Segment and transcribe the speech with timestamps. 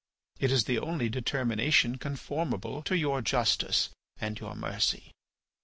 [0.39, 3.89] It is the only determination conformable to your justice
[4.19, 5.11] and your mercy.